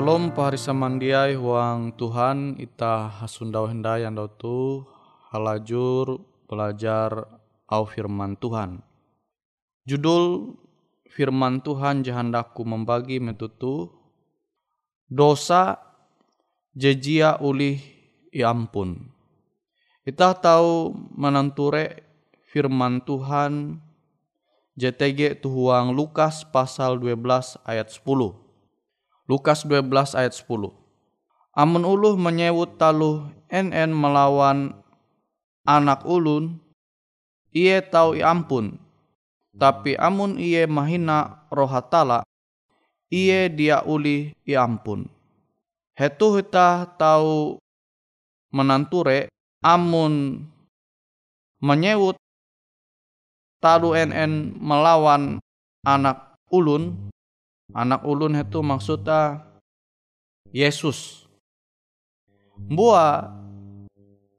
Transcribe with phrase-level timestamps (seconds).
[0.00, 4.80] Shalom pahari samandiai huang Tuhan ita hasundau hendai andau tu
[5.28, 7.28] halajur belajar
[7.68, 8.80] au firman Tuhan.
[9.84, 10.56] Judul
[11.04, 13.92] firman Tuhan jahandaku membagi metutu
[15.04, 15.76] dosa
[16.72, 17.76] jejia ulih
[18.32, 19.12] ya ampun.
[20.08, 22.08] Kita tahu menanture
[22.48, 23.84] firman Tuhan
[24.80, 28.49] JTG tuhuang Lukas pasal 12 ayat 10.
[29.30, 30.74] Lukas 12 ayat 10.
[31.54, 34.74] Amun uluh menyewut taluh NN melawan
[35.62, 36.58] anak ulun,
[37.54, 38.74] iye tahu ampun.
[39.54, 42.26] Tapi amun iye mahina rohatala,
[43.06, 45.06] iye dia uli i ampun.
[45.94, 47.62] Hetu hita tahu
[48.50, 49.30] menanture
[49.62, 50.42] amun
[51.62, 52.18] menyewut
[53.62, 55.38] talu NN melawan
[55.86, 57.10] anak ulun
[57.70, 59.46] Anak ulun itu maksudnya
[60.50, 61.26] Yesus.
[62.58, 63.30] Buah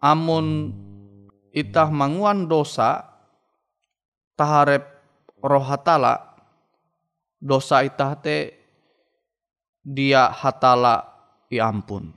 [0.04, 0.75] amun
[1.56, 3.07] itah manguan dosa
[4.36, 4.83] taharep
[5.42, 6.38] roh hatala
[7.42, 8.54] dosa itah te
[9.81, 11.07] dia hatala
[11.50, 12.13] ya ampun.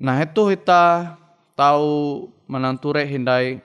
[0.00, 1.16] Nah itu kita
[1.52, 3.60] tahu menanture hindai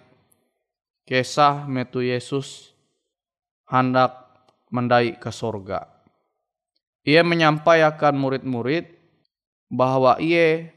[1.07, 2.75] kisah metu Yesus
[3.71, 4.11] hendak
[4.67, 5.94] mendai ke sorga.
[7.05, 8.89] Ia menyampaikan murid-murid
[9.69, 10.73] bahwa ia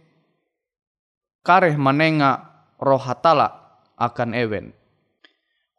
[1.40, 2.44] kareh menengah
[2.76, 4.76] roh hatala akan ewen.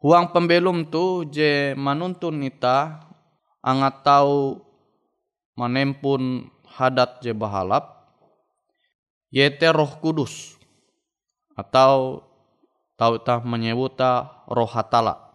[0.02, 2.98] Huang pembelum tu je manuntun ita
[3.62, 4.58] angat tahu
[5.54, 8.00] menempun hadat je bahalap
[9.30, 10.58] yete roh kudus
[11.54, 12.26] atau
[12.98, 15.30] tahu tah menyebuta roh hatala.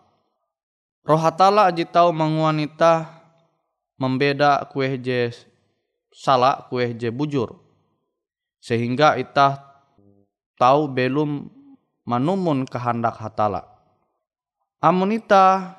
[1.08, 3.15] Roh hatala je tahu menguanita
[3.96, 5.32] membeda kue je
[6.12, 7.56] salah kue je bujur.
[8.60, 9.62] Sehingga ita
[10.58, 11.52] tahu belum
[12.08, 13.68] manumun kehendak hatala.
[14.82, 15.76] Amunita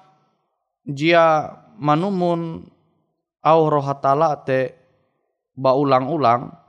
[0.87, 2.67] jia manumun
[3.43, 4.75] au roh hatala te
[5.57, 6.67] baulang-ulang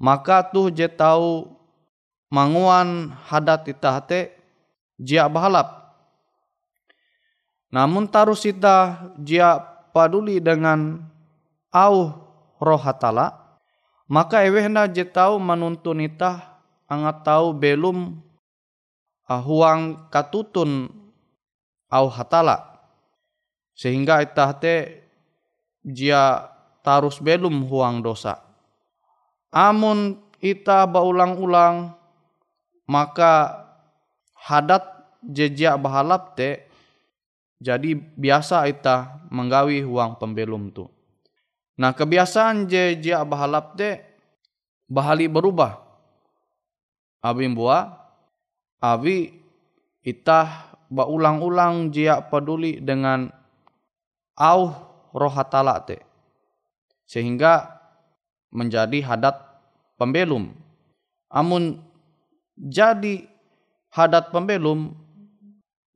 [0.00, 1.44] maka tuh je tahu
[2.32, 4.32] manguan hadat ita te
[4.96, 5.92] jia bahalap.
[7.70, 11.02] Namun tarus ita jia paduli dengan
[11.74, 11.96] au
[12.58, 13.58] roh hatala
[14.10, 16.58] maka ewe hendak je tahu manuntun ita
[16.90, 18.18] angat tahu belum
[19.30, 20.90] ahuang katutun
[21.86, 22.82] au hatala.
[23.78, 25.06] Sehingga itah te
[25.86, 26.50] jia
[26.82, 28.42] tarus belum huang dosa.
[29.54, 31.94] Amun ita baulang-ulang
[32.90, 33.62] maka
[34.34, 34.82] hadat
[35.22, 36.69] jejak bahalap te
[37.60, 40.88] jadi biasa ita menggawi huang pembelum tu.
[41.76, 44.00] Nah kebiasaan jejak bahalap te
[44.88, 45.76] bahali berubah.
[47.20, 48.00] Abi buah
[48.80, 49.28] abi
[50.00, 53.28] itah baulang-ulang jia peduli dengan
[54.40, 54.72] au
[55.12, 56.00] roh hatala te
[57.04, 57.76] sehingga
[58.50, 59.36] menjadi hadat
[60.00, 60.50] pembelum.
[61.30, 61.78] Amun
[62.56, 63.28] jadi
[63.92, 64.96] hadat pembelum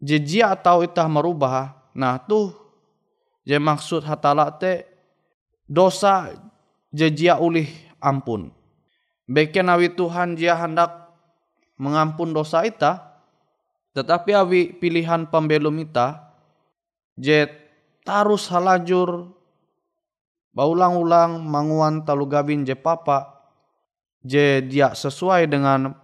[0.05, 2.53] jejia atau itah merubah nah tuh
[3.49, 4.85] je maksud hatala te
[5.65, 6.37] dosa
[6.93, 8.53] jejia ulih ampun
[9.25, 11.09] beken awi Tuhan jia hendak
[11.81, 13.15] mengampun dosa itah
[13.95, 16.35] tetapi awi pilihan pembelum ita,
[17.15, 17.47] je
[18.03, 19.31] tarus halajur
[20.51, 23.39] baulang-ulang manguan talu gabin je papa,
[24.27, 25.95] je dia sesuai dengan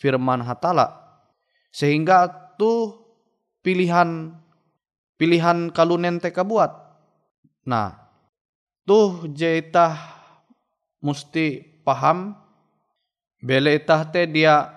[0.00, 1.20] firman hatala.
[1.68, 2.96] Sehingga tu
[3.68, 4.32] pilihan
[5.20, 6.72] pilihan kalunen teka buat.
[7.68, 8.00] Nah,
[8.88, 9.92] tuh je itah
[11.04, 12.32] musti paham
[13.44, 14.72] bele itah te dia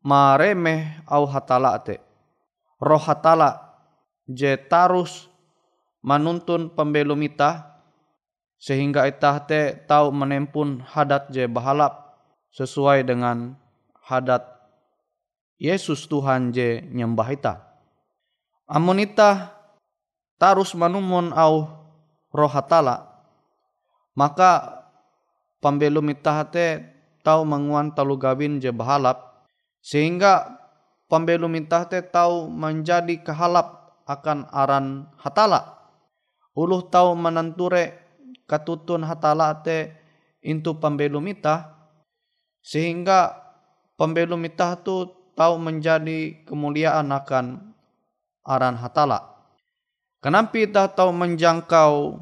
[0.00, 2.00] maremeh au hatala te.
[2.80, 3.76] Roh hatala
[4.24, 5.28] je tarus
[6.00, 7.84] manuntun pembelum ita
[8.56, 12.16] sehingga ita te tahu menempun hadat je bahalap
[12.48, 13.60] sesuai dengan
[14.08, 14.40] hadat
[15.60, 17.69] Yesus Tuhan je nyembah ita.
[18.70, 19.50] Amun ita
[20.38, 21.66] tarus manumun au
[22.30, 23.10] roh hatala
[24.14, 24.78] maka
[25.58, 26.78] pembelum ita te
[27.26, 29.46] tahu menguan talu gawin je bahalap
[29.82, 30.60] sehingga
[31.10, 35.78] pembelum minta te tahu menjadi kehalap akan aran hatala.
[36.54, 37.98] Uluh tahu menenture
[38.46, 39.94] katutun hatala te
[40.42, 41.74] intu pembelum ita
[42.62, 43.34] sehingga
[43.98, 47.69] pembelum ita tu tahu menjadi kemuliaan akan
[48.44, 49.30] aran hatala.
[50.20, 52.20] Kenapa kita tahu menjangkau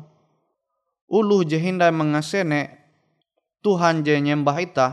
[1.10, 2.78] uluh jehindai mengasene
[3.58, 4.88] Tuhan je nyembah ita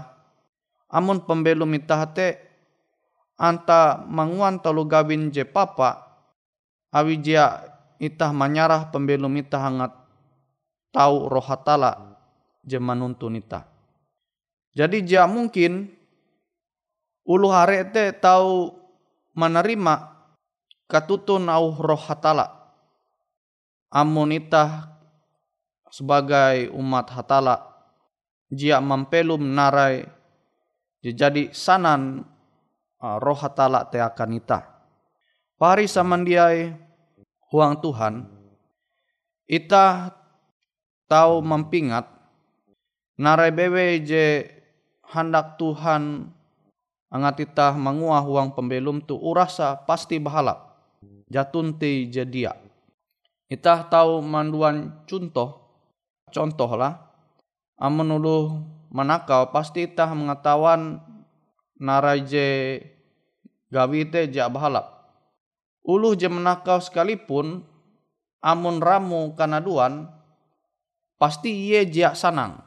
[0.89, 2.39] amun pembelum ita te
[3.37, 6.01] anta manguan tolu gawin je papa
[6.89, 7.61] awi jia
[7.99, 9.91] itah manyarah pembelum itah hangat
[10.95, 12.15] tahu roh hatala
[12.63, 13.67] je manuntun itah.
[14.75, 15.91] Jadi jia mungkin
[17.27, 18.71] ulu hare te tahu
[19.35, 20.14] menerima
[20.89, 22.51] katutun au roh hatala.
[23.93, 24.91] Amun itah
[25.87, 27.63] sebagai umat hatala
[28.51, 30.03] jia mampelum narai
[30.99, 32.25] jadi sanan
[33.05, 34.65] Ah, roh hatala te akan ita.
[35.61, 36.73] Pari samandiai
[37.53, 38.25] huang Tuhan,
[39.45, 40.09] ita
[41.05, 42.09] tahu mempingat
[43.21, 44.49] narai bewe je
[45.05, 46.33] hendak Tuhan
[47.13, 50.74] angat ita menguah huang pembelum tu urasa pasti bahala
[51.29, 52.53] jatun te jedia.
[53.45, 55.61] Ita tahu manduan contoh,
[56.33, 56.97] contoh lah,
[57.77, 58.37] amun ulu
[58.89, 60.97] manakau pasti ita mengetahuan
[61.77, 62.81] narai je
[63.69, 64.95] gawi te jak bahalap.
[65.85, 67.61] Uluh je menakau sekalipun,
[68.41, 70.09] amun ramu kanaduan,
[71.21, 72.65] pasti ia jak sanang.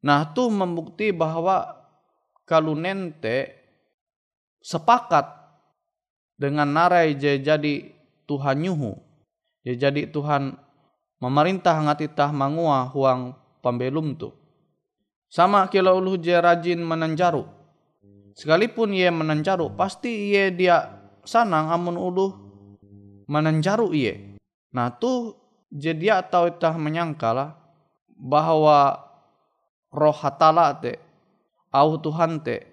[0.00, 1.76] Nah tu membukti bahwa
[2.48, 3.52] kalau nente
[4.64, 5.41] sepakat
[6.42, 7.94] dengan narai je jadi
[8.26, 8.98] Tuhan nyuhu.
[9.62, 10.58] Je jadi Tuhan
[11.22, 14.34] memerintah ngatitah mangua huang pembelum tu.
[15.30, 17.62] Sama kilo uluh je rajin menenjaru
[18.36, 20.88] sekalipun ia menencaru pasti ia dia
[21.24, 22.26] sanang amun ulu
[23.28, 24.16] menencaru ia
[24.72, 25.36] nah tuh
[25.72, 27.50] jadi atau itah menyangka lah
[28.16, 29.00] bahwa
[29.92, 30.96] roh hatala te
[31.72, 32.64] au Tuhan te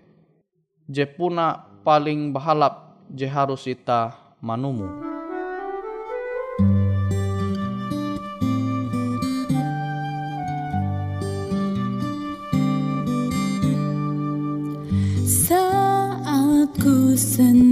[0.87, 4.85] je puna paling bahalap je harus ita manumu.
[15.25, 17.68] Saat ku sendiri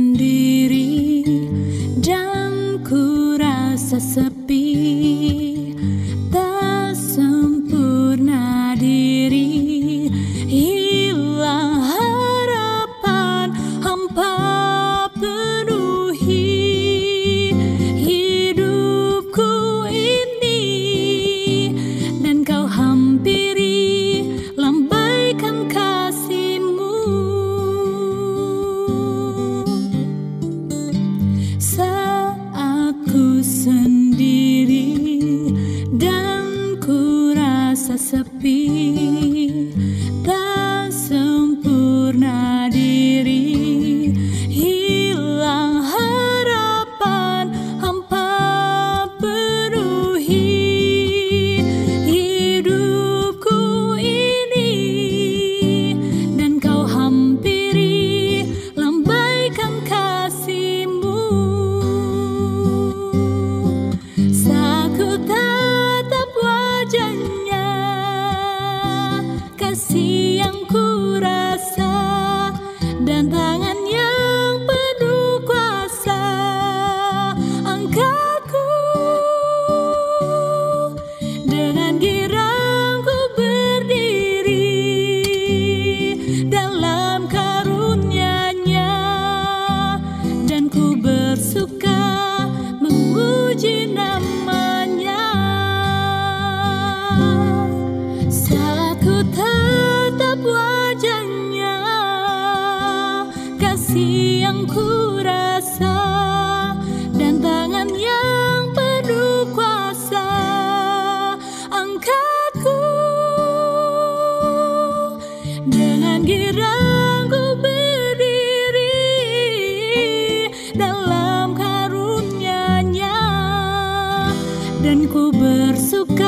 [124.88, 126.27] dan ku bersuka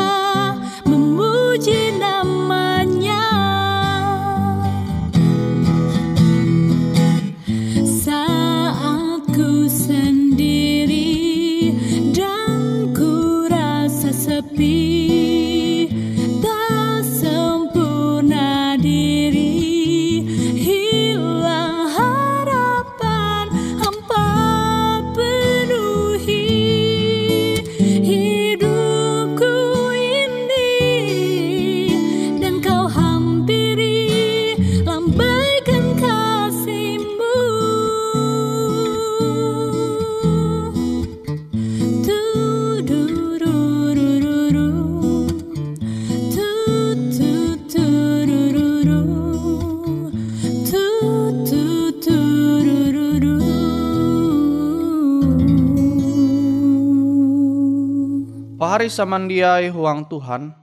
[58.80, 60.56] Pahari samandiai huang Tuhan,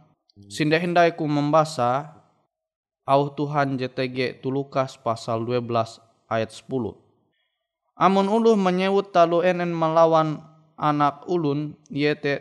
[0.48, 2.16] sinda hindai ku membaca
[3.04, 6.96] au Tuhan JTG Tulukas pasal 12 ayat 10.
[7.92, 10.40] Amun uluh menyewut talu enen melawan
[10.80, 12.40] anak ulun, iye te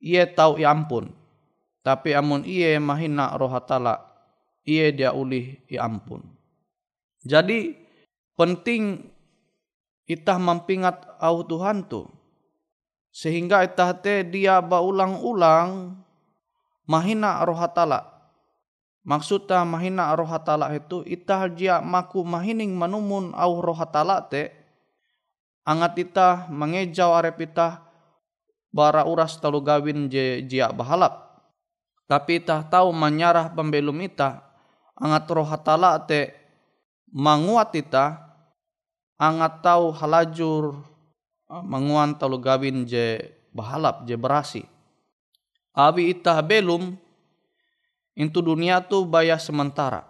[0.00, 1.12] iye tau i ampun.
[1.84, 4.08] Tapi amun iye mahina roh hatala,
[4.64, 6.24] iye dia ulih i ampun.
[7.28, 7.76] Jadi
[8.40, 9.04] penting
[10.08, 12.08] itah mampingat au Tuhan tu.
[13.12, 15.96] Sehingga itah te dia baulang-ulang
[16.88, 18.04] mahina roh hatala.
[19.04, 24.52] Maksudnya mahina roh hatala itu itah dia maku mahining manumun au roh hatala te
[25.64, 27.84] angat itah mengejau arep itah
[28.68, 31.28] bara uras talu gawin je jia bahalap.
[32.08, 34.44] Tapi itah tahu menyarah pembelum itah
[34.96, 36.32] angat roh hatala te
[37.12, 38.28] manguat itah
[39.16, 40.84] angat tahu halajur
[41.48, 44.62] manguan talu gawin je bahalap je berasi.
[45.72, 46.94] Abi itah belum
[48.14, 50.04] into dunia tu baya sementara.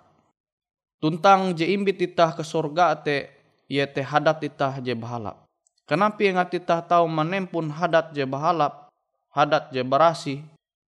[0.99, 3.31] Tuntang je imbit itah ke sorga te
[3.71, 5.47] ye te hadat itah je bahalap.
[5.89, 8.93] Kenapa ingat itah tahu menempun hadat je bahalap,
[9.33, 10.37] hadat je berasi,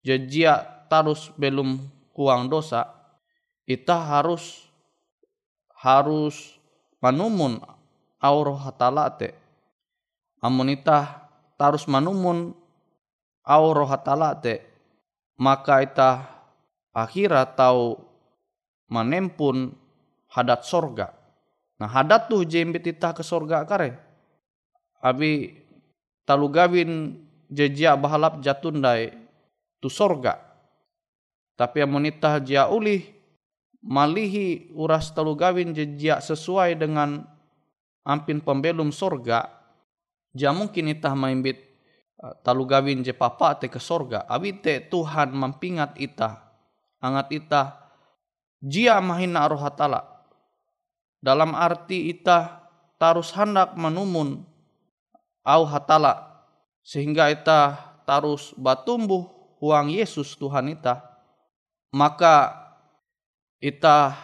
[0.03, 0.59] je jia
[0.91, 1.79] tarus belum
[2.11, 2.89] kuang dosa,
[3.63, 4.65] itah harus
[5.79, 6.59] harus
[6.99, 7.63] manumun
[8.19, 9.31] au roh hatala te
[10.39, 11.27] amun itah
[11.59, 12.55] tarus manumun
[13.43, 14.63] au roh hatala te
[15.39, 16.27] maka itah
[16.95, 17.99] akhira tau
[18.91, 19.71] manempun
[20.31, 21.15] hadat sorga.
[21.79, 23.95] Nah hadat tu jembet itah ke sorga kare.
[24.99, 25.55] Abi
[26.27, 27.15] talu gawin
[27.47, 29.15] jejia bahalap jatundai
[29.79, 30.35] tu sorga.
[31.55, 33.03] Tapi amun itah jia ulih
[33.79, 37.23] malihi uras talu gawin jejia sesuai dengan
[38.03, 39.58] ampin pembelum sorga
[40.33, 41.61] ja mungkin itah maimbit
[42.21, 44.25] uh, talu gawin je papa te ke sorga.
[44.29, 46.49] Abi te Tuhan mampingat itah
[46.99, 47.67] angat itah
[48.59, 50.03] jia mahina roh hatala
[51.23, 52.67] dalam arti itah
[52.99, 54.43] tarus hendak menumun
[55.43, 56.43] au hatala
[56.83, 59.27] sehingga itah tarus batumbuh
[59.63, 61.03] huang Yesus Tuhan itah
[61.95, 62.55] maka
[63.63, 64.15] itah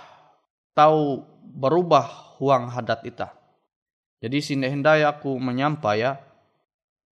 [0.75, 1.23] tahu
[1.55, 3.31] berubah huang hadat itah
[4.25, 6.17] jadi sini hendai aku menyampai ya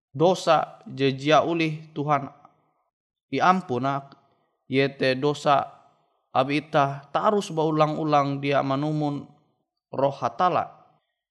[0.10, 2.26] dosa jejia ulih Tuhan
[3.30, 4.10] iampuna
[4.66, 5.70] yete dosa
[6.34, 9.30] abi itah tarus baulang-ulang dia manumun
[9.94, 10.74] roh hatala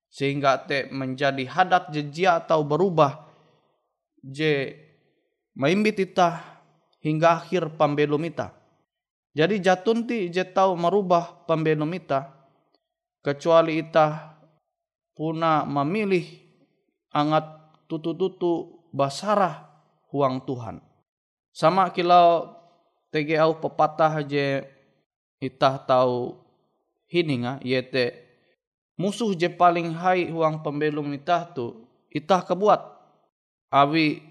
[0.06, 3.26] sehingga te menjadi hadat jejia atau berubah
[4.22, 4.78] je
[5.58, 6.52] maimbit itah
[7.02, 8.54] hingga akhir pambelum ita.
[9.34, 12.30] Jadi jatunti je tahu merubah pambelum ita
[13.24, 14.31] kecuali itah
[15.12, 16.24] puna memilih
[17.12, 17.44] angat
[17.86, 19.68] tutu-tutu basarah
[20.12, 20.80] huang Tuhan.
[21.52, 22.48] Sama kilau
[23.12, 24.64] tege au pepatah je
[25.36, 26.40] itah tahu
[27.12, 28.16] hininga yete
[28.96, 32.80] musuh je paling hai huang pembelum itah tu itah kebuat
[33.68, 34.24] awi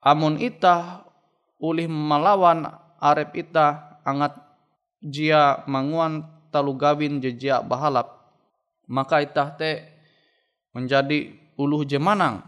[0.00, 1.04] amun itah
[1.60, 2.64] ulih melawan
[2.96, 4.32] arep itah angat
[5.04, 8.08] jia manguan talu gawin jejia bahalap
[8.88, 9.97] maka itah te
[10.78, 12.38] menjadi uluh je manang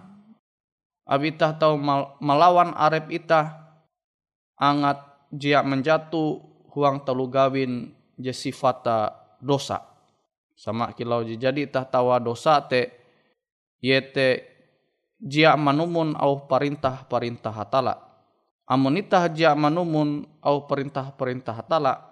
[1.11, 1.75] awi itah tahu
[2.23, 3.75] melawan arep itah
[4.55, 5.03] angat
[5.35, 6.39] jia menjatuh
[6.71, 9.11] huang talu gawin je sifata
[9.43, 9.83] dosa.
[10.55, 12.93] Sama kilau jadi tah tawa dosa te
[13.81, 14.45] yete
[15.19, 17.97] jia manumun au perintah perintah hatala.
[18.71, 22.07] Amun itah jia manumun au perintah perintah hatala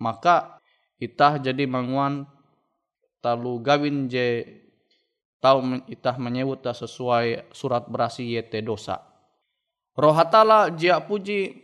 [0.00, 0.56] maka
[0.96, 2.24] itah jadi manguan
[3.20, 4.48] talu gawin je
[5.40, 9.00] tau itah menyebut sesuai surat berasi yete dosa
[9.96, 11.56] roh hatala jia puji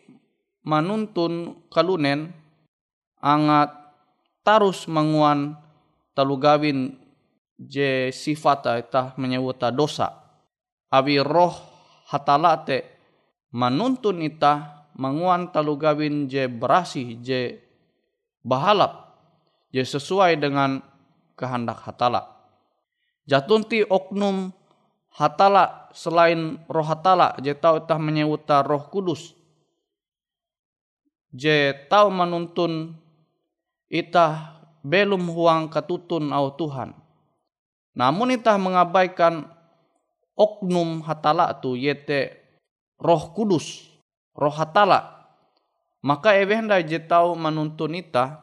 [0.66, 2.34] manuntun kalunen
[3.22, 3.70] angat
[4.46, 5.54] tarus manguan
[6.12, 6.94] talu gawin
[7.56, 10.12] je sifata itah menyewuta dosa.
[10.92, 11.56] Abi roh
[12.12, 12.84] hatala te
[13.50, 17.58] manuntun itah manguan talu gawin je berasih je
[18.46, 19.18] bahalap
[19.72, 20.78] je sesuai dengan
[21.34, 22.35] kehendak hatala.
[23.26, 24.54] Jatunti oknum
[25.10, 29.34] hatala selain roh hatala je tahu itah menyewuta roh kudus.
[31.34, 32.94] Je tahu menuntun
[33.90, 36.94] itah belum huang katutun au Tuhan.
[37.98, 39.50] Namun itah mengabaikan
[40.38, 42.30] oknum hatala tu yete
[43.02, 43.90] roh kudus,
[44.38, 45.26] roh hatala.
[45.98, 48.38] Maka evenda je tau menuntun ita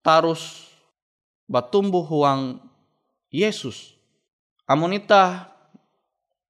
[0.00, 0.72] tarus
[1.44, 2.69] batumbuh huang
[3.30, 3.96] Yesus.
[4.66, 5.50] Amun ita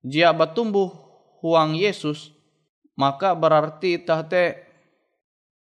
[0.05, 0.93] jia batumbuh
[1.40, 2.33] huang Yesus,
[2.97, 4.61] maka berarti itah te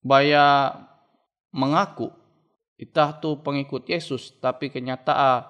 [0.03, 0.75] baya
[1.55, 2.11] mengaku
[2.83, 5.47] itah tu pengikut Yesus tapi kenyataan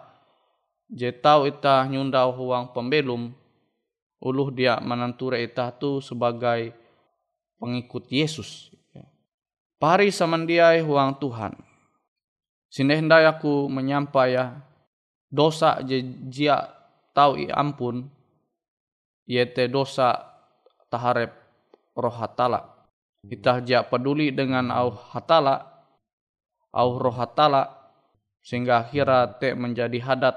[0.93, 3.33] je tahu itah nyundau huang pembelum
[4.21, 6.77] uluh dia menanture itah tu sebagai
[7.57, 8.71] pengikut Yesus.
[9.83, 11.59] Pari samandiai huang Tuhan.
[12.71, 14.63] Hendai aku menyampai ya
[15.33, 16.69] dosa je jia
[17.17, 18.05] tahu i ampun
[19.25, 20.21] yete dosa
[20.93, 21.33] taharep
[21.97, 22.69] roh hatala.
[23.25, 25.65] Itah jia peduli dengan au hatala
[26.77, 27.71] au roh hatala
[28.45, 30.37] sehingga akhirnya te menjadi hadat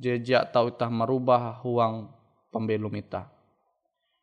[0.00, 2.08] jejak tau itah merubah huang
[2.50, 3.28] pembelum ita.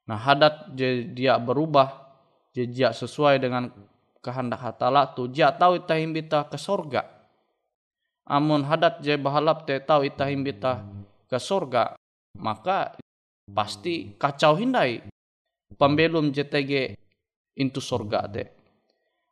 [0.10, 0.74] Nah hadat
[1.14, 2.12] dia berubah
[2.52, 3.70] jejak sesuai dengan
[4.26, 7.13] kehendak hatala tu dia tahu itah himbita ke sorga.
[8.24, 10.80] Amun hadat je bahalap te tahu itah himbita
[11.28, 12.00] ke sorga
[12.40, 12.96] maka
[13.52, 15.04] pasti kacau hindai
[15.76, 16.96] pembelum JTG
[17.60, 18.44] into sorga te.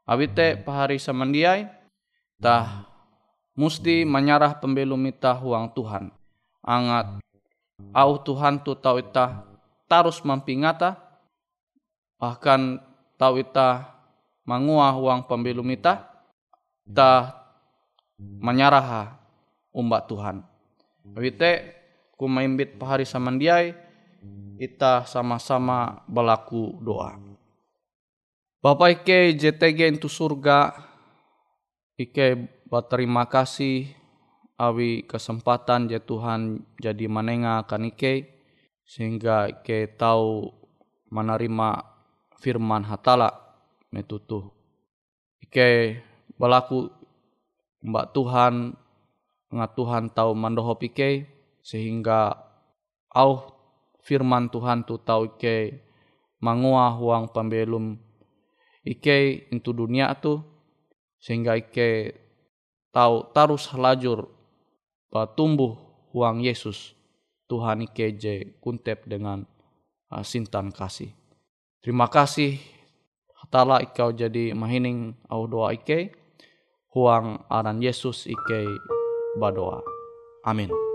[0.03, 1.71] Awite pahari samandiai
[2.41, 2.83] tah
[3.55, 6.11] musti menyarah pembelum ita huang Tuhan.
[6.61, 7.23] Angat
[7.95, 9.47] au Tuhan tu tau ita
[9.89, 10.99] tarus mampingata
[12.21, 12.77] bahkan
[13.17, 13.87] tau ita
[14.45, 16.05] mangua huang pembelum ita
[16.85, 17.40] ta
[18.21, 19.17] menyarah
[19.73, 20.45] umbak Tuhan.
[21.17, 21.81] Wite
[22.13, 23.73] ku maimbit pahari samandiai
[24.61, 27.17] ita sama-sama berlaku doa.
[28.61, 30.69] Bapak Ike JTG itu surga
[31.97, 32.37] Ike
[32.69, 33.89] berterima kasih
[34.61, 38.29] awi kesempatan je Tuhan jadi manenga akan Ike
[38.85, 40.53] sehingga Ike tahu
[41.09, 41.69] menerima
[42.37, 43.33] firman hatala
[43.89, 44.53] metutu.
[45.41, 45.97] Ike
[46.37, 47.00] berlaku
[47.81, 48.77] mbak Tuhan
[49.51, 51.27] ngat Tuhan tahu mandoho Ike
[51.61, 52.37] sehingga
[53.11, 53.51] au
[54.01, 55.81] firman Tuhan tu tahu Ike
[56.39, 57.99] mangua huang pembelum
[58.87, 60.41] Ike into dunia tu
[61.21, 62.17] sehingga Ike
[62.95, 64.25] tahu tarus lajur
[65.35, 65.75] tumbuh
[66.15, 66.95] huang Yesus
[67.51, 69.43] Tuhan Ike je kuntep dengan
[70.07, 71.11] uh, sintan kasih.
[71.83, 72.55] Terima kasih
[73.43, 76.15] hatala ikau jadi mahining au doa Ike
[76.91, 78.67] huang aran Yesus Ike
[79.39, 79.79] badoa.
[80.43, 80.90] Amin.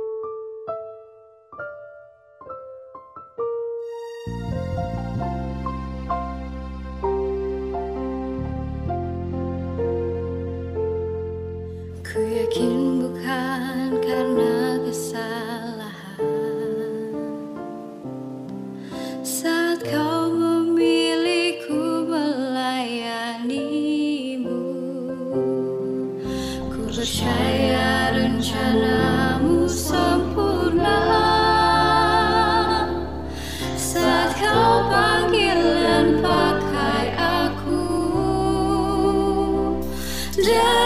[40.47, 40.86] yeah.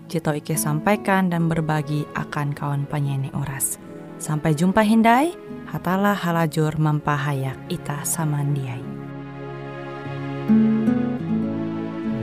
[0.11, 3.79] Jito Ike sampaikan dan berbagi akan kawan penyanyi oras.
[4.19, 5.31] Sampai jumpa Hindai,
[5.71, 8.83] hatalah halajur mempahayak ita samandiai.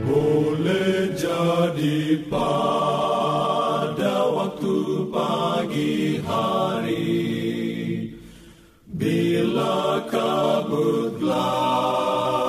[0.05, 4.75] Boleh jadi pada waktu
[5.09, 7.25] pagi hari
[8.85, 12.48] Bila kabut gelap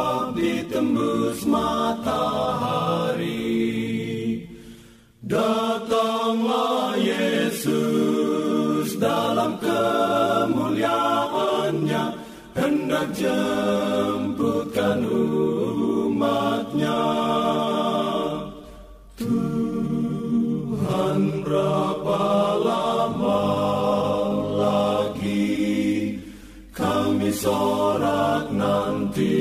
[5.30, 12.18] Datanglah Yesus dalam kemuliaannya.
[12.58, 16.98] Hendak jemputkan umatnya.
[19.14, 19.86] Tuhan
[21.46, 22.22] berapa
[22.58, 23.46] lama
[24.58, 26.18] lagi
[26.74, 29.38] Kami sorak nanti?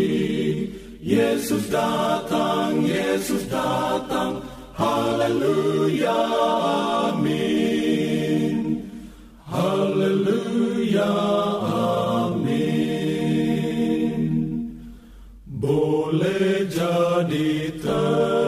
[1.01, 4.48] Yesus datang, Yesus datang
[4.79, 6.15] Haleluya,
[7.11, 8.79] amin.
[9.51, 11.11] Haleluya,
[12.23, 13.03] amin.
[15.43, 18.38] Boleh jadi tengah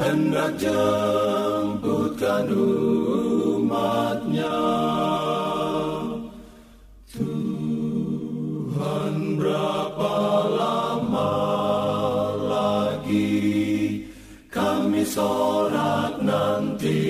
[0.00, 2.48] hendak jemputkan
[3.60, 4.60] umatnya.
[7.12, 10.16] Tuhan berapa
[10.48, 11.32] lama
[12.48, 14.08] lagi
[14.48, 17.04] kami sorak nanti?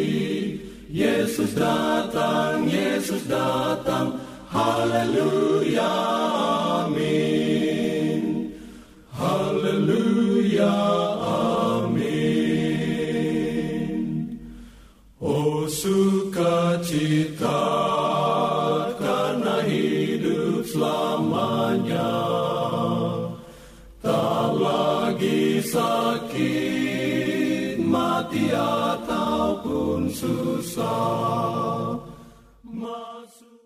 [0.91, 4.19] Yesus datang, Yesus datang.
[4.51, 5.95] Haleluya,
[30.81, 31.60] star.